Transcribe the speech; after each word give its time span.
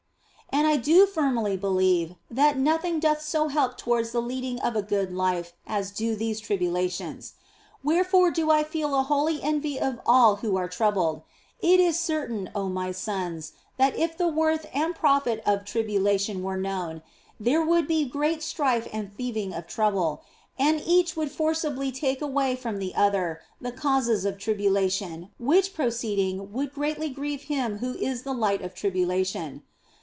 And 0.53 0.67
I 0.67 0.75
do 0.75 1.05
firmly 1.05 1.55
believe 1.55 2.15
that 2.29 2.57
nothing 2.57 2.99
doth 2.99 3.21
so 3.21 3.47
help 3.47 3.77
to 3.77 3.89
wards 3.89 4.11
the 4.11 4.21
leading 4.21 4.59
of 4.59 4.75
a 4.75 4.81
good 4.81 5.13
life 5.13 5.53
as 5.65 5.91
do 5.91 6.13
these 6.13 6.41
tribulations; 6.41 7.35
wherefore 7.85 8.31
do 8.31 8.51
I 8.51 8.63
feel 8.65 8.93
an 8.93 9.05
holy 9.05 9.41
envy 9.41 9.79
of 9.79 10.01
all 10.05 10.35
who 10.37 10.57
are 10.57 10.67
troubled. 10.67 11.21
It 11.61 11.79
is 11.79 11.97
certain, 11.97 12.51
oh 12.53 12.67
my 12.67 12.91
sons, 12.91 13.53
that 13.77 13.95
if 13.97 14.17
the 14.17 14.27
worth 14.27 14.65
and 14.73 14.93
profit 14.93 15.39
of 15.41 15.63
142 15.63 15.83
THE 15.83 15.99
BLESSED 15.99 16.29
ANGELA 16.29 16.43
tribulation 16.43 16.43
were 16.43 16.57
known, 16.57 17.01
there 17.39 17.65
would 17.65 17.87
be 17.87 18.03
great 18.05 18.43
strife 18.43 18.89
and 18.91 19.11
thieving 19.15 19.53
of 19.53 19.67
trouble, 19.67 20.21
and 20.59 20.81
each 20.85 21.15
would 21.15 21.31
forcibly 21.31 21.93
take 21.93 22.21
away 22.21 22.57
from 22.57 22.79
the 22.79 22.93
other 22.95 23.39
the 23.61 23.71
causes 23.71 24.25
of 24.25 24.37
tribulation, 24.37 25.29
which 25.39 25.73
proceeding 25.73 26.51
would 26.51 26.73
greatly 26.73 27.07
grieve 27.09 27.43
Him 27.43 27.77
who 27.77 27.93
is 27.95 28.23
the 28.23 28.33
light 28.33 28.61
of 28.61 28.75
tribulation. 28.75 29.63